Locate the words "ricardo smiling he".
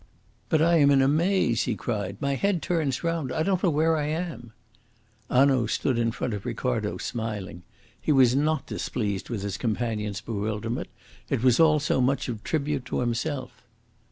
6.43-8.11